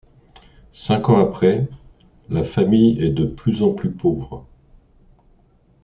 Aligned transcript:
Cinq 0.73 1.09
ans 1.09 1.19
après, 1.19 1.67
la 2.31 2.43
famille 2.43 2.99
est 3.05 3.11
de 3.11 3.23
plus 3.25 3.61
en 3.61 3.71
plus 3.71 3.91
pauvre. 3.91 4.47